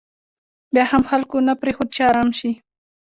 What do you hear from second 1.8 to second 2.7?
چې ارام شي.